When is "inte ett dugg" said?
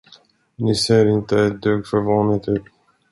1.05-1.87